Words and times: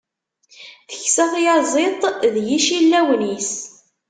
Teksa 0.89 1.25
tyaziḍt 1.31 2.03
d 2.33 2.35
yicillawen-is. 2.47 3.51